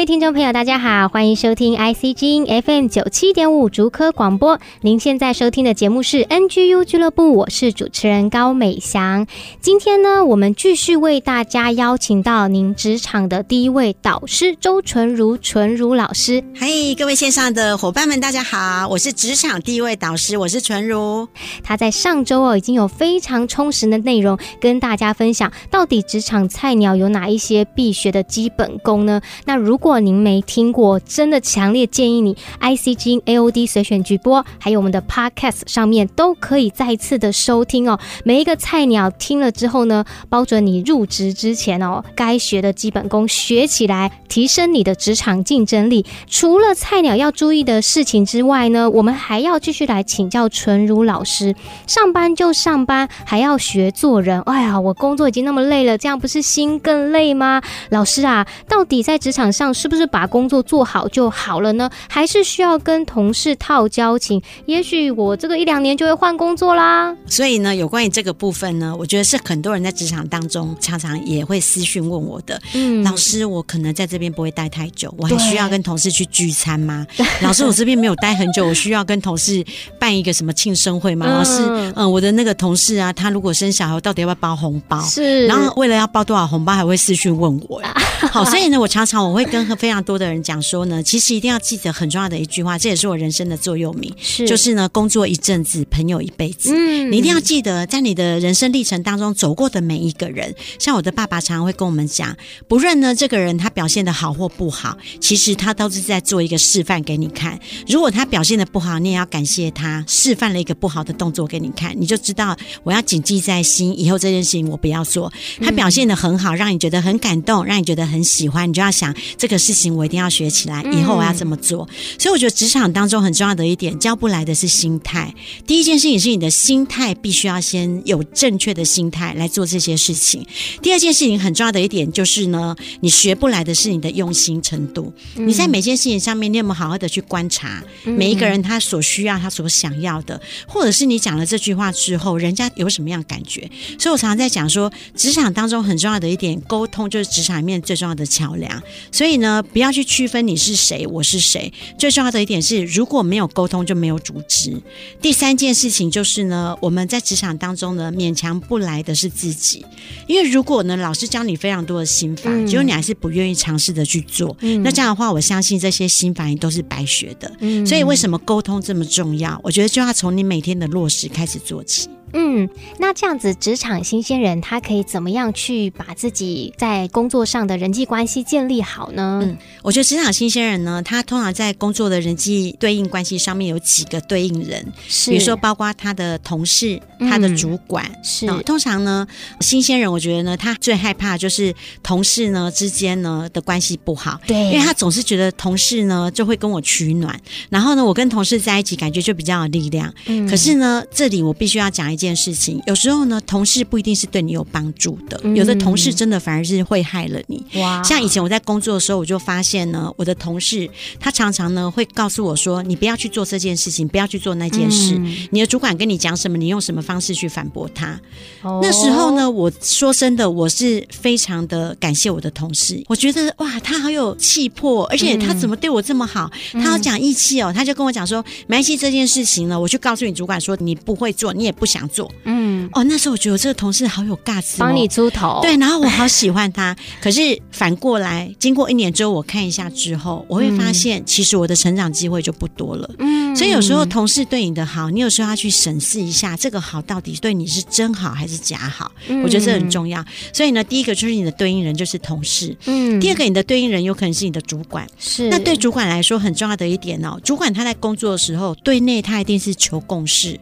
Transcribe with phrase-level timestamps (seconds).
[0.00, 4.58] 位听众朋友，大家好，欢迎收听 IC 之音 FM 九七点五竹科广播。
[4.80, 9.26] 您现在收听的节目是 NGU 俱乐部，我是主持人高美祥。
[9.60, 16.42] 今天呢，我们继续为大家邀请到您职场的第一位导师周纯如纯如老师。
[16.54, 21.28] 嗨，各位线上的伙伴们，大家好，我是职场第一位导师，我是纯如。
[21.62, 29.20] 他在上周哦，已经有非常充实的内容跟大家分享，到底职场菜鸟有哪一些必学的基本功呢？
[29.44, 37.98] 那如果如如果您没听过，真的强烈建议你 IC 之音 AOD 随选直播，还有我们的 Podcast 上面都可以再次的收听哦。
[38.24, 46.06] 每一个菜鸟听了之后呢，包准你入职之前哦，该学的基本功学起来，提升你的职场竞争力。
[46.28, 51.56] 除了菜鸟要注意的事情之外呢，我们还要继续来请教纯如老师。
[51.88, 54.40] 上班就上班，还要学做人。
[54.42, 57.60] 哎呀，我工作已经那么累了，这样不是心更累吗？
[57.88, 61.88] 老师啊，到底在职场上，是不是把工作做好就好了呢？
[62.06, 64.42] 还是需要跟同事套交情？
[64.66, 67.16] 也许我这个一两年就会换工作啦。
[67.24, 72.60] 所以呢，有关于这个部分呢，我觉得是很多人在职场当中常常也会私讯问我的。
[72.74, 77.06] 嗯，老师，我可能在这边不会待太久，我还需要跟同事去聚餐吗？
[77.40, 79.64] 老师，我这边没有待很久，我需要跟同事
[79.98, 81.24] 办一个什么庆生会吗？
[81.26, 85.00] 嗯、老师，嗯，我的那个同事啊，他如果生小孩，到底要不要包红包？
[85.04, 87.80] 是，然后为了要包多少红包，还会私讯问我。
[88.30, 89.69] 好，所以呢，我常常我会跟。
[89.70, 96.70] 和非常多的人讲说呢，其实一定要记得很重要的一句话，这也是我人生的座右铭，是就是呢，工作一阵子，朋友一辈子。
[96.74, 102.36] 嗯，你一定要记得，在你的人生历程当中走过的每一个人，像我的爸爸常常会跟我们讲，
[102.66, 107.56] 不论呢这个人他表现的好或不好，其实他都是在做一个示范给你看。
[107.86, 115.32] 如果他表现的不好，你也要感谢他示范了一个不好的动作给你看，你就知道我要谨记在心，以后这件事情我不要做。
[115.60, 119.59] 他表现的很好，让你觉得很感动，让你觉得很喜欢，你就要想这个。
[119.60, 121.86] 事情我一定要学起来，以后我要这么做。
[121.90, 125.32] 嗯、所以我觉得职场当中很重要的一点，教不来的是心态。
[125.66, 130.44] 第一件事情是你的心态必须要先有正确的心态来做这些事情。
[130.82, 135.12] 第二件事情很重要的一点就是呢，你学不来的是你的用心程度。
[135.36, 143.70] 嗯、你在每件事情上面，你有没有好好的去观察每一个人他所需要、他所想要的，或者是你讲了这句话之后，人家有什么样感觉？
[143.98, 148.82] 所以我常常在讲说，职场当中很重要的一点，沟通就是职场里面最重要的桥梁。
[149.10, 149.50] 所以呢。
[149.50, 151.72] 呃，不要去区分你是谁，我是谁。
[151.98, 154.80] 最重要的一点是，如果没有沟通，就没有组织。
[155.20, 159.84] 第三件事情就是呢，我们在职场当中呢，勉强不来的是自己。
[160.28, 167.50] 因为如果呢，老师教你非常多的心法，结果你还是不愿意尝试的去做，嗯、那这样的话，我相信这些心法也都是白学的。
[167.58, 169.60] 嗯、所以，为什么沟通这么重要？
[169.64, 172.08] 我觉得就要从你每天的落实开始做起。
[172.32, 172.68] 嗯，
[172.98, 179.40] 那这样子，职场新鲜人他可以怎么样去把自己在工作上的人际关系建立好呢？
[179.42, 188.04] 嗯，我觉得职场新鲜人呢，他通常在工作的人际对应关系上面有几个对应人，是比如说包括他的同事、他的主管。
[188.06, 189.26] 嗯、是、哦，通常呢，
[189.60, 197.36] 新鲜人我觉得呢，他最害怕就是同事呢之间呢的关系不好，对，因为他总是觉得同事呢就会跟我取暖，
[197.70, 200.14] 然后呢，我跟同事在一起感觉就比较有力量。
[200.26, 202.19] 嗯，可是呢，这里我必须要讲一。
[202.20, 207.64] 件事情，有时候呢，同事不一定是对你有帮助的，有的同事真的反而是会害了你。
[207.80, 208.02] 哇！
[208.02, 210.88] 像以前我在工作的时候，我就发现呢，我的同事
[211.18, 215.14] 他常常呢会告诉我说：“你不要去做这件事情，不要去做那件事。
[215.16, 218.20] 嗯”你的主管跟你讲什么，你用什么方式去反驳他？
[218.62, 223.02] 哦、那时候呢，我说真的，我是非常的感谢我的同事。
[223.08, 226.50] 我觉得哇，他好有气魄，而且他怎么对我这么好？
[226.74, 232.30] 嗯、他要讲义气哦，他就跟我讲说：“没关系，这件事情呢，我去告诉你主管说你不会做，你也不想。”做。
[232.44, 232.79] 嗯。
[232.92, 236.96] 哦，那时候我觉得我这个同事好有 guts，帮你出头，对，然后我好喜欢他。
[237.22, 237.40] 可是
[237.70, 243.08] 反过来，经过一年之后，我看一下之后，我会发现，其实我的成长机会就不多了。
[243.18, 249.12] 嗯，所以有时候同事对你的好，你有时候要去审视一下，这个好到底对你是真好还是假好？
[249.28, 250.24] 嗯，我觉得这很重要。
[250.52, 255.48] 所以呢，第一个就是你的对应人就是同事，嗯，第二个你的对应人有可能是你的主管，是。
[255.48, 260.58] 那对主管来说很重要的一点哦，主管他在工作的时候，对内他一定是求共识，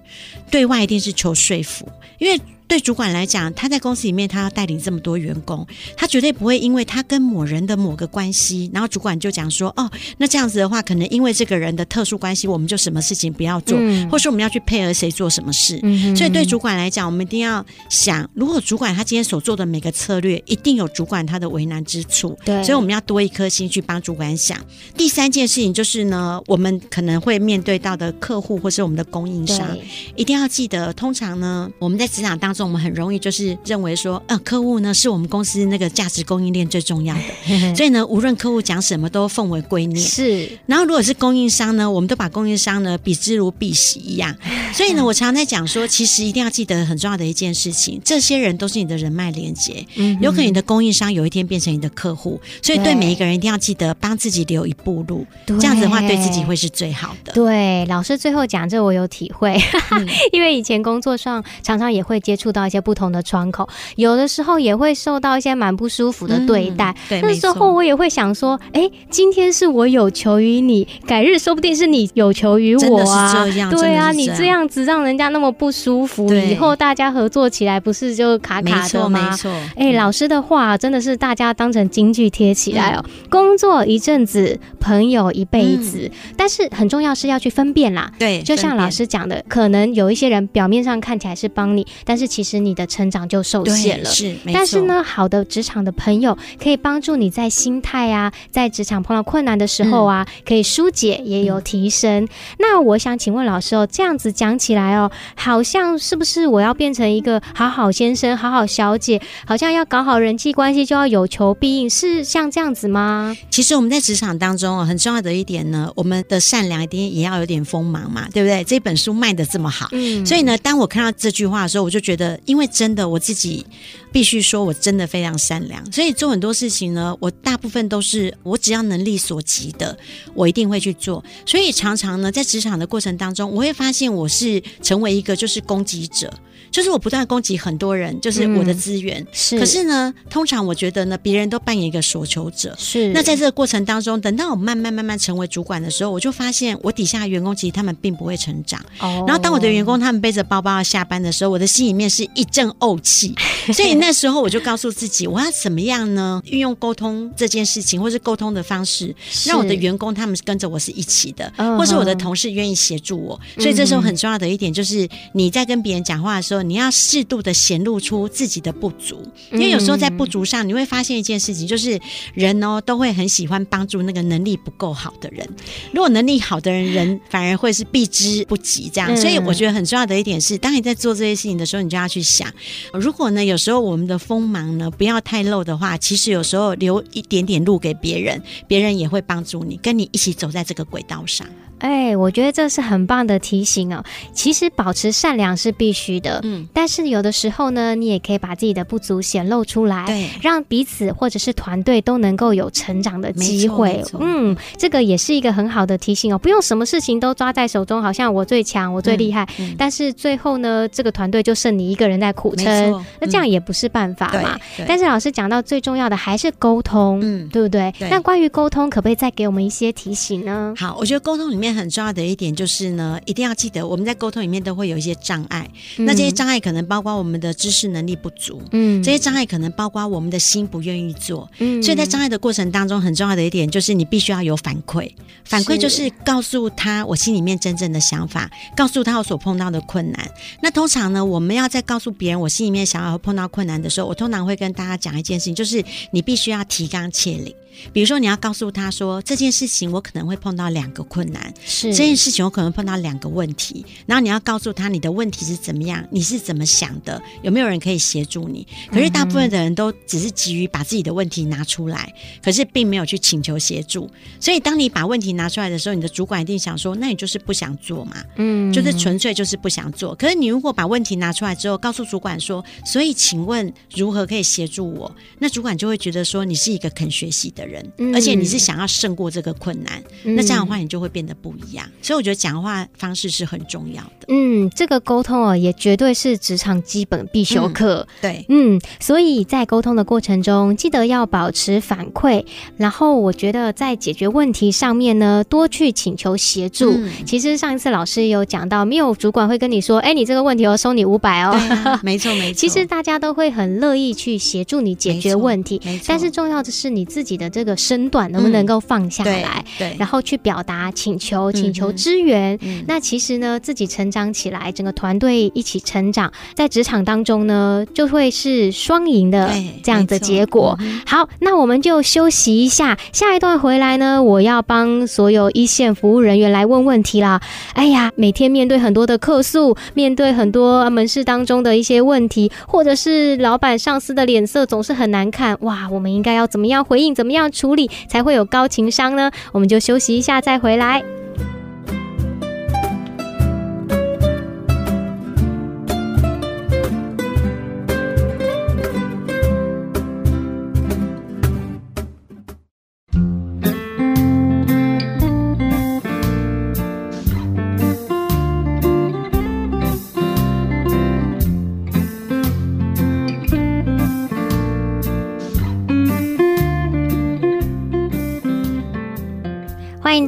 [0.51, 1.35] 对外一定是求。
[1.39, 5.67] 说服，因为对主管来讲，他在公司里面他要带领这么多员工，
[5.97, 15.81] 他绝对不会因为他跟某人的某个关系，然后主管就讲说，哦，那这样子的话，可能因为这个人的特殊关系，我们就什么事情不要做，嗯、或者说我们要去配合谁做什么事。
[15.83, 22.39] 嗯、所以对主管来讲，我们一定要想，如果主管他今天所做的每个策略，一定有主管他的为难之处。
[22.45, 24.59] 对，所以我们要多一颗心去帮主管想。
[24.97, 29.77] 第三件事情就是呢，我们可能会面对到的客户或是我们的供应商，
[30.17, 39.99] 一定要记得，通常呢，我们在职场当中，我们很容易就是认为说，呃，客户呢是我们公司那个价值供应链最重要的，所以呢，无论客户讲什么都奉为圭臬。
[39.99, 44.35] 是，然后如果是供应商呢，我们都把供应商呢比之如敝屣一样。
[44.73, 49.87] 所以呢，我常常在讲说，其实一定要记得很重要的一件事情，这些人都是你的人脉连接，
[50.21, 57.33] 有可能你的供应商有一天变成你的客户，所以对每一个人一定要记得帮自己留一步路，这样子的话对自己会是最好的。
[57.33, 59.59] 对，老师最后讲这我有体会，
[60.33, 66.95] 因为以前工作上常常也会接触到一些不同的窗口，有的时候也会受到一些蛮不舒服的对待。
[67.09, 73.45] 对，那时候我也会想说，哎，今天是我有求于你，改日说不定是你有求于我啊。
[73.71, 74.59] 对啊，你这样。
[74.69, 79.31] 子让人家那么不舒服，以后大家合作起来不是就卡卡的吗？
[79.31, 83.03] 没错，哎、欸，老师的话真的是大家当成金句贴起来哦。
[83.03, 88.13] 嗯、工作一阵子，朋友一辈子，嗯、但是很重要是要去分辨啦。
[88.19, 94.11] 对，就像老师讲的，可能有一些人表面上看起来是帮你，但是其实你的成长就受限了。
[94.11, 102.25] 是，但是呢，好的职场的朋友可以帮助你在心态啊，在职场碰到困难的时候啊，嗯、可以疏解，也有提升。
[102.25, 104.59] 嗯、那我想请问老师哦，这样子讲。
[104.59, 113.37] 起来哦，好像是不是我要变成一个好好先生、好好小姐，好像要搞好人际关系就要有求必应，是像这样子吗？
[113.49, 118.65] 其实我们在职场当中很重要的一点呢，我们的善良一定也要有点锋芒嘛，对不对？
[118.65, 123.65] 这本书卖的这么好，嗯，所以呢，当我看到这句话的时候，我就觉得，因为真的我自己。
[124.11, 129.97] 必须说，我真的非常善良，所以做很多事情呢，我大部分都是我只要能力所及的，
[130.33, 131.23] 我一定会去做。
[131.45, 136.33] 所以常常呢，在职场的过程当中，我会发现我是成为一个就是攻击者。
[136.71, 139.21] 就是我不断攻击很多人，就是我的资源。
[139.23, 142.75] 嗯、是，可是呢，通常我觉得呢，别人都扮演一个索求者。
[142.79, 143.09] 是。
[143.13, 148.81] 那在这个过程当中，等到我慢慢慢慢成为主管的时候，我就发现我底下的员工其实他们并不会成长。
[149.01, 149.25] 哦。
[149.27, 153.35] 然后当我的员工他们背着包包要下班的时候，我的心里面是一阵怄气。
[153.73, 156.43] 所以那时候我就告诉自己，我要怎么样呢？
[156.47, 159.15] 运用沟通这件事情，或是沟通的方式，
[159.47, 163.39] 让我的员工他们跟着我是一起的，是或是我的同事愿意协助我。
[163.57, 166.59] 嗯、所以这时候很重要的一点就是，你在跟别人讲话的时候。
[166.69, 171.99] 你要适度的显露出自己的不足，因为有时候在不足上，你会发现一件事情，就是
[172.35, 175.49] 人哦都会很喜欢帮助那个能力不够好的人。
[175.93, 179.17] 如果能力好的人，人反而会是避之不及这样。
[179.17, 182.53] 所以我觉得很重要的一点是，当你在做这些事情的时候，你就要去想，
[182.93, 191.47] 如果呢，有时候我们的锋芒呢不要太露的话，其实有时候留一点点路给别人，别人也会帮助你，跟你一起走在这个轨道上。
[191.79, 194.03] 哎，我觉得这是很棒的提醒哦。
[194.33, 204.03] 其实保持善良是必须的，嗯，但是有的时候呢，你也可以把自己的不足显露出来，对，让彼此或者是团队都能够有成长的机会。
[204.19, 206.39] 嗯，这个也是一个很好的提醒哦。
[206.39, 214.59] 不用什么事情都抓在手中，好像我最强，我最厉害，嗯嗯、但是最后呢，这个团队就剩你一个人在苦撑，嗯、那这样也不是办法嘛。
[214.87, 217.93] 但是老师讲到最重要的还是沟通，嗯，对不对？
[217.99, 220.75] 对，那关于沟通，可不可以再给我们一些提醒呢？
[220.77, 221.68] 好，我觉得沟通里面。
[221.73, 225.69] 很重要的一点就是呢，一定要记得我们在沟通里面都会有一些障碍。
[225.97, 231.51] 嗯、那这些障碍可能包括我们的知识能力不足，嗯，这些障碍可能包括我们的心不愿意做。
[231.59, 235.11] 嗯，所以在障碍的过程当中，很重要的一点就是你必须要有反馈。
[235.45, 240.31] 反馈就是告诉他我心里面真正的想法，告诉他我所碰到的困难。
[240.63, 247.55] 那通常呢，我们要在告诉别人我心里面想要碰到困难的时候，我通常会跟大家讲一件事情，就是你必须要提纲挈领。
[247.93, 258.67] 比如说，你要告诉他说，这件事情我可能会碰到两个困难，是这件事情我可能碰到两个问题，然后你要告诉他你的问题是怎么样，你是怎么想的，有没有人可以协助你？
[258.91, 264.11] 可是大部分的人都只是急于把自己的问题拿出来，可是并没有去请求协助。
[264.41, 270.15] 所以当你把问题拿出来的时候，你的主管一定想说，那你就是不想做嘛，嗯，就是纯粹就是不想做。
[270.15, 275.15] 可是你如果把问题拿出来之后，告诉主管说，所以请问如何可以协助我？
[275.39, 277.68] 那主管就会觉得说，你是一个肯学习的人。
[277.69, 281.87] 人，而且你是想要胜过这个困难，嗯、那这样的话你就会变得不不一样。
[282.03, 284.27] 所以我觉得讲话方式是很重要的。
[284.29, 288.07] 嗯，这个沟通哦，也绝对是职场基本必修课。
[288.21, 292.45] 嗯、对，嗯，所以在沟通的过程中，记得要保持反馈。
[292.77, 296.91] 然后我觉得在解决问题上面呢，多去请求协助。
[296.91, 301.53] 嗯、其实上一次老师有讲到，没有主管会跟你说：“哎，你这个问题我收你五百哦。
[301.89, 302.59] 啊”没错没错。
[302.61, 305.81] 其实大家都会很乐意去协助你解决问题。
[305.83, 306.05] 没错。
[306.09, 312.59] 但是重要的是你自己的这个身段能不能够放下来，嗯、对，对，然后去表达请求、请求支援。
[312.63, 319.51] 嗯、那其实呢，自己成长起来，整个团队一起成长，在职场当中呢，就会是双赢的
[319.83, 320.77] 这样的结果。
[320.81, 327.41] 嗯、好，那我们就休息一下，下一段回来呢，我要帮所有一线服务人员来问问题了。
[327.75, 339.31] 哎呀，每天面对很多的客诉，面对很多门市当中的一些问题，或者是老板、上司的脸色总是很难看，哇，我们应该要怎么样回应，怎么样处理，才会有高情商呢？
[339.53, 341.03] 我们就休息一下再回来。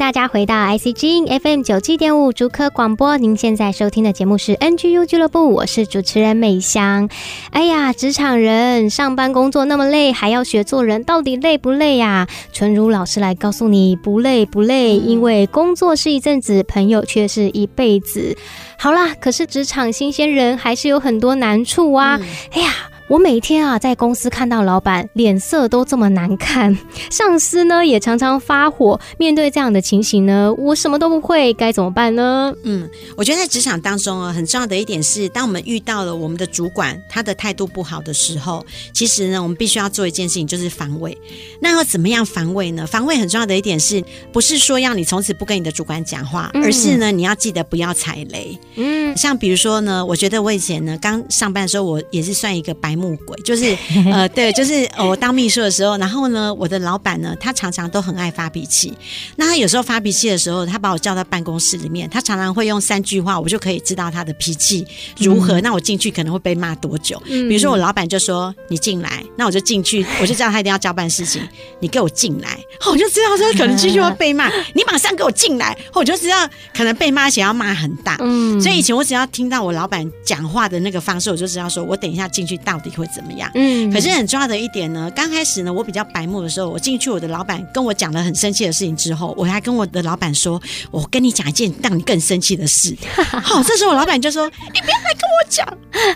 [0.01, 3.19] 大家回到 IC 之音 FM 九七点五竹科广播。
[3.19, 7.11] 您现在收听的节目是 NGU 俱乐部，我是主持人美香。
[7.51, 12.27] 哎呀，职场人上班工作那么累，还要学做人，到底累不累呀？
[12.51, 18.35] 纯如老师来告诉你，不累不累，因为工作是一阵子，朋友却是一辈子。
[18.79, 22.19] 好啦，可是职场新鲜人还是有很多难处啊。
[22.19, 22.73] 嗯、哎呀。
[23.11, 26.79] 我每天啊，在公司看到老板脸色都这么难看，
[27.11, 29.01] 上司呢也常常发火。
[29.19, 32.55] 面对这样的情形呢，我什么都不会，该怎么办呢？
[32.63, 38.65] 嗯，我觉得在职场当中啊，很重要的一点是，当我们遇到了我们的主管他的态度不好的时候，
[38.95, 41.19] 其实呢，我们必须要做一件事情，就是防卫。
[41.61, 42.87] 那要怎么样防卫呢？
[42.87, 44.01] 防卫很重要的一点是，
[44.33, 48.57] 不是说要你从此不跟你的主管讲话，而是呢，你要记得不要踩雷。
[48.77, 53.00] 嗯，像比如说呢，我觉得我以前呢刚上班的时候，我也是算一个白。
[53.01, 53.77] 木鬼就是
[54.13, 58.93] 呃， 对，就是我当秘书的时候，然后呢，我的老板呢，他常常都很爱发脾气。
[59.37, 65.61] 那他有时候发脾气的时候，他把我叫到办公室里面，他常常会用三句话，我就可以知道他的脾气如何。
[65.61, 67.21] 嗯、那我进去可能会被骂多久？
[67.27, 71.41] 嗯、比如说我老板就说你进来，那我就进去，我就知道他一定要交办事情，
[71.81, 72.59] 你给我进来，
[72.91, 78.19] 我就知道说可能继续会被骂，你马上给我进来，我就知道可能被骂，而且要骂很大。
[78.21, 82.90] 嗯，所以以前我只要听到我老板讲话的那个方式，我就知道说我等一下进去到底。
[82.97, 83.51] 会怎么样？
[83.55, 92.97] 嗯，可是很重要的一点呢，刚开始呢，我比较白目的时候，我进去，我的老板跟我讲了很生气的事情之后，我还跟我的老板说：“我跟你讲一件让你更生气的事。
[93.43, 95.67] ”好，这时候我老板就说：“你不要来跟我讲。”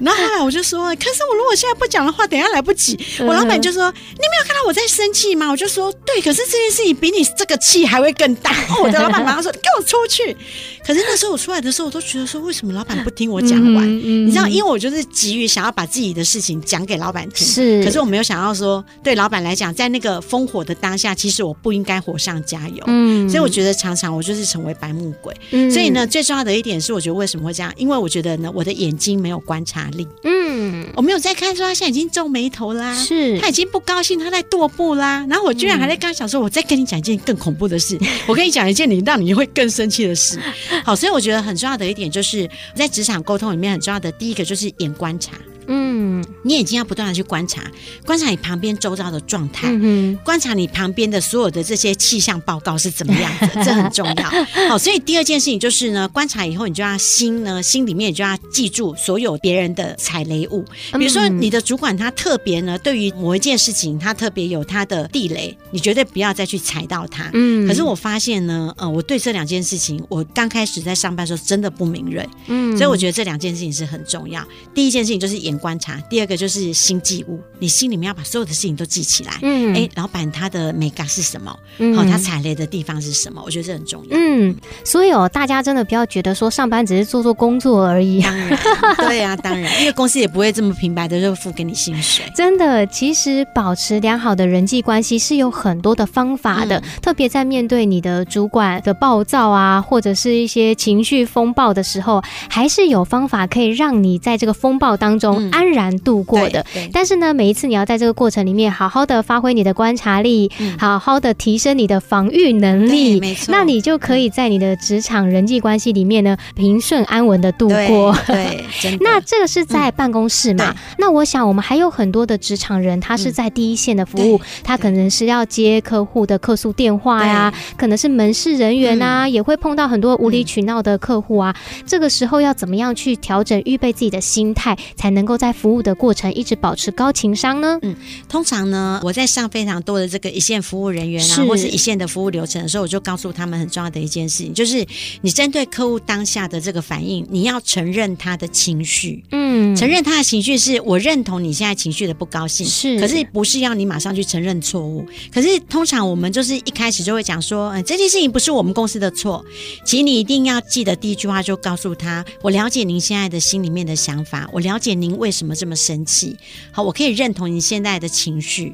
[0.00, 8.54] 然后后来我就说：“可是我如果现在不讲的话，等下来不及。”我老板就说：“你没有看到我在生气吗？”我就说：“对，可是这件事情比你这个气还会更大。
[8.82, 10.36] ”我的老板马上说：“你给我出去！”
[10.86, 16.60] 可是那时候我出来的时候，我都觉得说：“为什么老板不听我讲完？”你知道，因为我就是急于想要把自己的事情。
[16.64, 22.82] 讲给老板听是，可是我没有想到说，对老板来讲，在那个烽火的当下，其实我不应该火上加油。
[22.86, 25.34] 嗯，所以我觉得常常我就是成为白目鬼。
[25.50, 27.72] 嗯，所以呢，最重要的一点是，我觉得为什么会这样？
[27.76, 30.06] 因为我觉得呢，我的眼睛没有观察力。
[30.22, 35.24] 嗯，我没有在看说他现在已经皱眉头啦，是他已经不高兴，他在踱步啦。
[35.28, 40.38] 然后我居然还在跟他讲说，我再跟你讲一件更恐怖的事，我跟你讲一件你让你会更生气的事。
[40.82, 45.32] 好，所以我觉得很重要的一点就是在职场沟通里面很重要的第一个就是眼观察。
[45.66, 47.62] 嗯，你眼睛要不断的去观察，
[48.04, 54.68] 观察你旁边周遭的状态，嗯、观察你旁边的所有的这些气象报告是怎么样的，这很重要。
[54.68, 60.64] 好，所以第二件事情就是呢，观察以后，你就要心呢，心里面你就要记住所有别人的踩雷物。
[60.92, 67.30] 比如说，你的主管他特别呢，对于某一件事情，他特别有他的地雷，你绝对不要再去踩到他。
[67.32, 72.28] 嗯，可是我发现呢，呃，我对这两件事情，我刚开始在上班的时候真的不敏锐。
[72.48, 74.46] 嗯，所以我觉得这两件事情是很重要。
[74.74, 75.53] 第一件事情就是眼。
[75.58, 79.32] 观察，第二个就是心记物，你心里面要把所有的事情都记起来。
[79.42, 81.56] 嗯，哎，老板他的美感是什么？
[81.78, 83.42] 嗯，好，他踩雷的地方是什么？
[83.44, 84.16] 我觉得这很重要。
[84.16, 88.20] 嗯，所以哦，大家真的不要觉得说上班只是做做工作而已。
[88.22, 88.58] 当然，
[88.96, 92.24] 对啊，当然，因为公司也不会这么平白的就付给你薪水。
[92.34, 105.43] 真的，其实保持良好的人际关系是有很多的方法的，嗯，特别在面对你的主管的暴躁啊，或者是一些情绪风暴的时候，还是有方法可以让你在这个风暴当中。
[105.50, 106.64] 安然度过的。
[106.76, 118.16] 嗯、但是呢，每一次你要在这个过程里面好好的发挥你的观察力，嗯、好好的提升你的防御能力，没错，那你就可以在你的职场人际关系里面呢，平顺安稳的度过。
[118.26, 118.96] 对，对。
[119.02, 120.70] 那这个是在办公室嘛？
[120.70, 131.54] 嗯、那我想我们还有很多的职场人，他是在第一线的服务，他可能是要接客户的客诉电话呀，可能是门市人员啊，嗯、也会碰到很多无理取闹的客户啊。
[131.54, 137.78] 嗯、这个时候要怎么样去调整、预备自己的心态，才能够在服务的过程一直保持高情商呢？
[137.82, 137.94] 嗯，
[138.28, 144.86] 通常呢，我在上非常多的这个一线服务人员啊，是或是一线的服务流程的时候，我就告诉他们很重要的一件事情，就是
[145.22, 155.06] 你针对客户当下的这个反应，你要承认他的情绪，嗯，承认他的情绪是我认同你现在情绪的不高兴，是，可是不是要你马上去承认错误。
[155.32, 159.44] 可是通常我们就是一开始就会讲说，嗯，这件事情不是我们公司的错，
[159.84, 166.36] 请你一定要记得第一句话就告诉他，我了解您现在的心里面的想法，我了解您为什么这么生气，
[166.70, 168.70] 好，我可以认同你现在的情绪。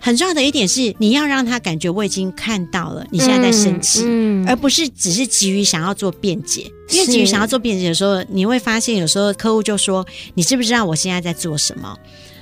[0.00, 6.68] 很重要的一点是，你要让他感觉我已经看到了你现在在生气，嗯嗯、而不是只是急于想要做辩解。
[6.90, 10.04] 因为急于想要做辩解的时候，你会发现有时候客户就说
[10.34, 11.96] ：“你知不知道我现在在做什么？”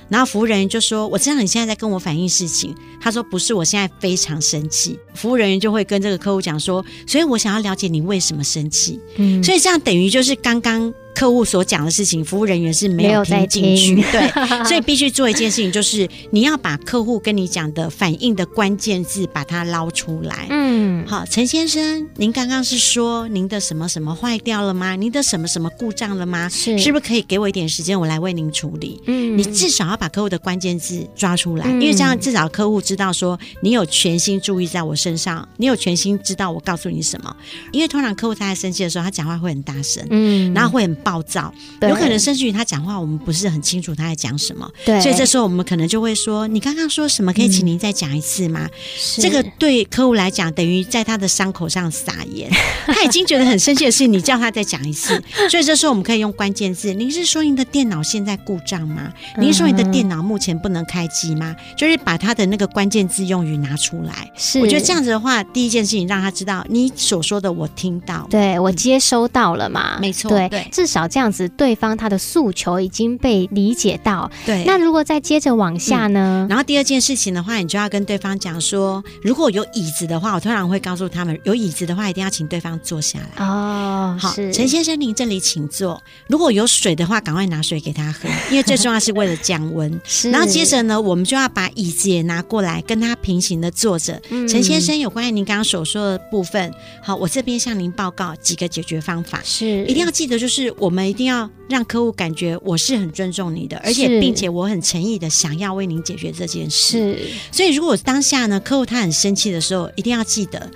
[0.09, 10.91] 然后服务人员就说：“我知道你现在在跟我反映事情。”他说：“不是，我现在非常生气。”服务人员就会跟这个客户讲说：“所以我想要了解你为什么生气。”嗯，所以这样等于就是刚刚。
[11.21, 14.27] 客户所讲的事情，服务人员是没有听进去，对，
[14.65, 20.47] 所以必须做一件事情，就是你要把客户跟你讲的反应的关键字把它捞出来。
[20.49, 24.95] 嗯，好，陈先生，您刚刚是说您的什么什么坏掉了吗？
[24.95, 26.49] 您的什么什么故障了吗？
[26.49, 28.99] 是，是不是可以给我一点时间，我来为您处理？
[29.05, 37.35] 嗯，你至少要把客户的关键字抓出来，嗯，因为这样至少客户知道说你有全心注意在我身上，你有全心知道我告诉你什么。
[37.71, 40.97] 因为通常客户他在生气的时候，他讲话会很大声，嗯，然后会很。
[41.10, 41.51] 暴躁，
[41.81, 44.69] 有可能甚至于他讲话，我们不是很清楚他在讲什么。
[44.85, 47.33] 对，所以这时候我们可能就会说：“你刚刚说什么？
[47.33, 52.51] 可以请您再讲一次吗？”嗯、这个对客户来讲，等于在他的伤口上撒盐。
[52.85, 55.19] 他已经觉得很生气的是，你叫他再讲一次。
[55.49, 59.11] 所以这时候我们可以用关键字：“您是说您的电脑现在故障吗？
[59.39, 64.29] 您说你的电脑目前不能开机吗？”就是把他的那个关键字用语拿出来。
[64.35, 69.97] 是，我觉得这样子的话，第一件事情让他知道你所说的我听到，对我接收到了嘛？
[69.99, 74.29] 没错，对至少这样子，对方他的诉求已经被理解到。
[74.45, 76.45] 对，那如果再接着往下呢？
[76.45, 83.45] 嗯，然后第二件事情的话，你就要跟对方讲说，如果有椅子的话，我通常会告诉他们，有椅子的话，一定要请对方坐下来。
[83.45, 86.01] 哦，好，陈先生，您这里请坐。
[86.27, 89.91] 如果有水的话，赶快拿水给他喝，因为最重要是为了降温。
[90.05, 94.19] 是，然后接着呢，我们就要把椅子也拿过来，跟他平行的坐着。
[94.29, 99.39] 陈、嗯、先生，有关于您刚刚所说的部分，好，我这边向您报告几个解决方法。
[99.43, 101.21] 是，一定要记得，就是我们一定。
[101.31, 106.97] 要让客户感觉我是很尊重你的，而且并且我很诚意的想要为您解决这件事。
[106.97, 110.69] 是，所以如果当下呢，客户他很生气的时候，一定要记得。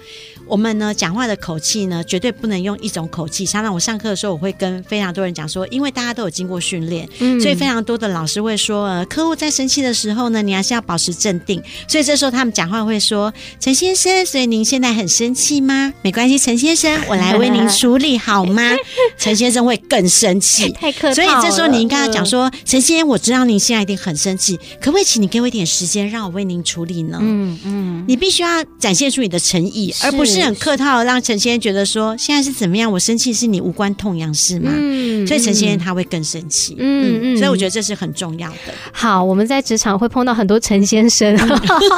[0.47, 3.45] 我们呢，讲话的口气呢，绝对不能用一种口气。
[3.45, 11.61] 常常我上课的时候，我会跟非常多人讲说，因为大家都有经过训练，嗯，所以非常多的老师会说，呃，客户在生气的时候呢，你还是要保持镇定。
[11.87, 15.91] 所以这时候他们讲话会说，陈先生，所以您现在很生气吗？
[16.03, 18.61] 没关系，陈先生，我来为您处理好吗？
[19.17, 21.15] 陈先生会更生气， 太可怕了。
[21.15, 27.17] 所以这时候你应该要讲说，陈先生，我知道您现在一定很生气，可不可以请你给我一点时间，让我为您处理呢？
[27.21, 30.34] 嗯嗯，你必须要展现出你的诚意，而不是。
[30.35, 32.91] 是很客套，让陈先生觉得说，现在是怎么样？
[32.91, 34.71] 我生气是你无关痛痒是吗？
[34.75, 36.75] 嗯，所以陈先生他会更生气。
[36.77, 38.73] 嗯嗯，所以我觉得这是很重要的。
[38.91, 41.35] 好，我们在职场会碰到很多陈先生，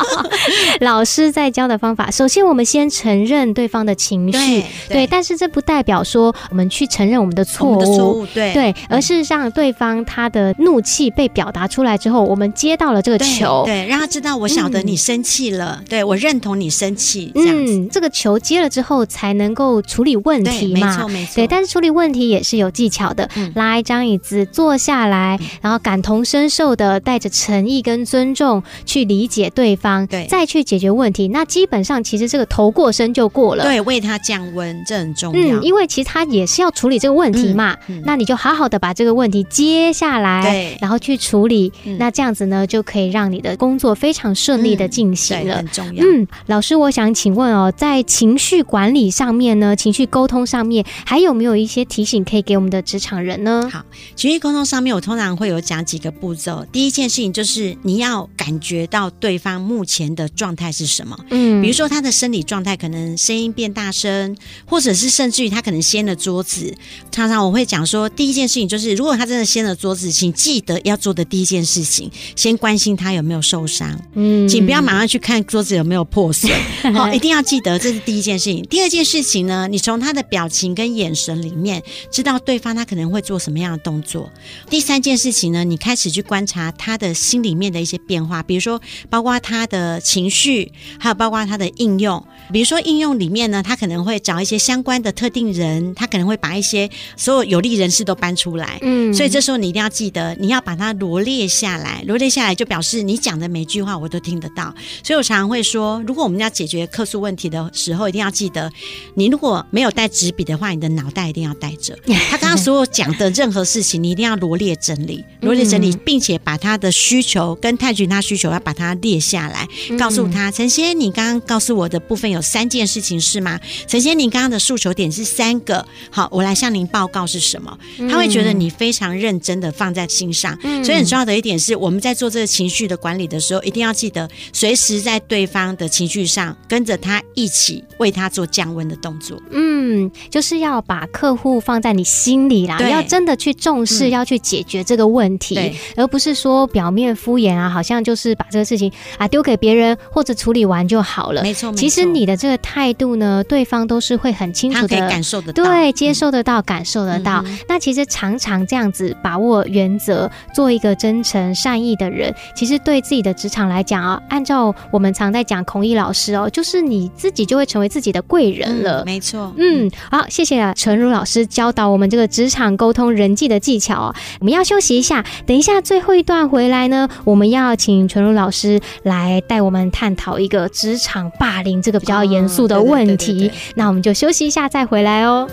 [0.81, 2.11] 老师在教的方法。
[2.11, 18.26] 首先，我们先承认对方的情绪，对，对，但是这不代表说我们去承认我们的错误，对对，而是让对方他的怒气被表达出来之后，我们接到了这个球，对，对，让他知道我晓得你生气了，嗯、对我认同你生气，这样子，嗯、这个球。
[18.27, 20.87] 球接了之后才能够处理问题嘛？
[20.87, 21.35] 没错，没错。
[21.35, 23.29] 对，但是处理问题也是有技巧的。
[23.35, 31.29] 嗯、拉一张椅子坐下来，嗯、然后感同身受的带着诚意跟尊重去理解对方，对，再去解决问题。
[31.29, 33.63] 那基本上其实这个头过身就过了。
[33.63, 35.59] 对，为他降温，这很重要。
[35.59, 37.77] 嗯，因为其实他也是要处理这个问题嘛。
[37.87, 41.71] 嗯嗯、那你就好好的把这个问题接下来，对，然后去处理。
[41.85, 45.55] 嗯、那这样子呢，就可以让你的工作非常顺利的进行了。
[45.55, 46.03] 嗯、很重要。
[46.03, 53.69] 嗯，老师，我想请问哦，在情绪管理上面呢，情绪沟通上面还有没有一些提醒可以给我们的职场人呢？
[53.71, 56.65] 好，情绪沟通上面我通常会有讲几个步骤。
[56.71, 66.73] 第一件事情就是你要感觉到对方目前的状态是什么，嗯，比如说他的生理状态可能声音变大声，或者是甚至于他可能掀了桌子。
[67.11, 73.99] 常常我会讲说，第一件件事情就是，如果他真的掀了桌子，请记得要做的第一件事情，先关心他有没有受伤。
[74.13, 76.51] 嗯，请不要马上去看桌子有没有破损。
[76.93, 78.63] 好，一定要记得这是第一件事情。
[78.69, 84.31] 第二件事情呢，你从他的表情跟眼神里面知道对方他可能会做什么样的动作。
[84.69, 92.25] 第三件事情呢，你开始去观察他的心里面的一些变化，比如说包括他的情绪，还有包括他的应用。
[92.53, 98.79] 比如说应用里面呢，他可能会找一些相关的特定人，他可能会把一些所有有利人士都搬出来。
[98.83, 102.01] 嗯，所以这时候你一定要记得，你要把它罗列下来。
[102.07, 104.73] 罗列下来就表示你讲的每句话我都听得到。
[105.03, 108.69] 所以我常常会说，如果我们要解决客诉问题的时候，一定要记得，
[109.15, 111.97] 你如果没有带纸笔的话，你的脑袋一定要带着。
[112.29, 119.65] 他刚刚所有讲的任何事情，你一定要罗列整理，罗列整理，并且把他的需求跟探寻他需求要把它列下来，
[119.97, 123.59] 告诉他陈先，你刚刚告诉我的部分有三件事情是吗？
[123.87, 127.77] 陈先，你刚刚的诉求点是三个，好，我来向您报告是什么？
[128.09, 139.41] 他会觉得你非常认真的放在心上，所以很重要的一点是，我们在做这个情绪的管理的时候，一定要记得随时在对方的情绪上跟着他一起为他做降温的动作。
[139.51, 145.57] 嗯，就是要把客户放在你心里啦，要真的去重视，要去解决这个问题，
[145.95, 151.41] 而不是说表面敷衍啊，好像就是把这个事情啊丢给别人或者处理完就好了。
[151.41, 154.97] 没错，其实你的这个态度呢，对方都是会很清楚的。
[155.07, 157.43] 感受得到，对，接受得到，感受得到。
[157.67, 169.03] 那其实常常这样子把握原则，做一个真诚善意的人，其实对自己的职场来讲啊，按照我们常在讲孔毅老师哦，就是你自己就会成为自己的贵人了。
[169.05, 174.15] 没错，嗯，好，谢谢陈如老师教导我们这个职场沟通人际的技巧哦。
[174.39, 183.51] 我们要休息一下，等一下最后一段回来呢，我们要请陈如老师来带我们探讨一个职场霸凌这个比较严肃的问题。
[183.75, 185.47] 那我们就休息一下再回来哦。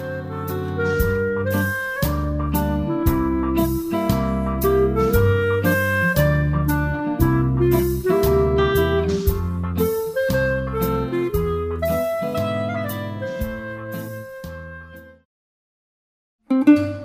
[16.67, 17.04] 欢